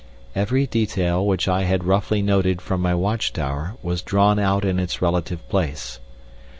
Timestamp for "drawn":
4.01-4.39